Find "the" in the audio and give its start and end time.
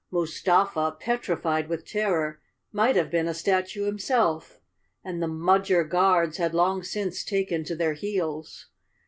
5.21-5.27